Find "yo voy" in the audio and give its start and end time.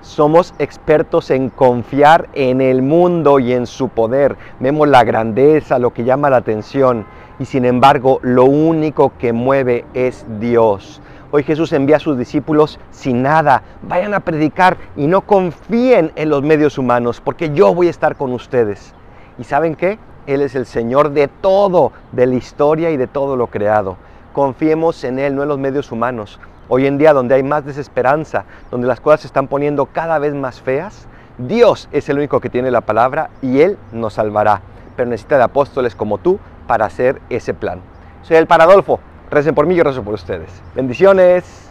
17.50-17.86